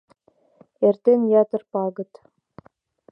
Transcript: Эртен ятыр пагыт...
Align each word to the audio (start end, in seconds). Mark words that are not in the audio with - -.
Эртен 0.87 1.21
ятыр 1.41 1.61
пагыт... 1.71 2.11